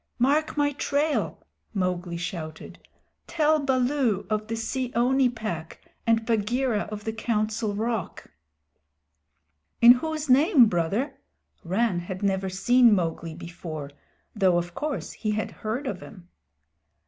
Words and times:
"Mark 0.17 0.57
my 0.57 0.71
trail!" 0.71 1.45
Mowgli 1.75 2.17
shouted. 2.17 2.79
"Tell 3.27 3.59
Baloo 3.59 4.25
of 4.31 4.47
the 4.47 4.55
Seeonee 4.55 5.29
Pack 5.29 5.79
and 6.07 6.25
Bagheera 6.25 6.89
of 6.91 7.03
the 7.03 7.13
Council 7.13 7.75
Rock." 7.75 8.31
"In 9.79 9.91
whose 9.91 10.27
name, 10.27 10.65
Brother?" 10.65 11.19
Rann 11.63 11.99
had 11.99 12.23
never 12.23 12.49
seen 12.49 12.95
Mowgli 12.95 13.35
before, 13.35 13.91
though 14.35 14.57
of 14.57 14.73
course 14.73 15.11
he 15.11 15.33
had 15.33 15.51
heard 15.61 15.85
of 15.85 16.01
him. 16.01 16.27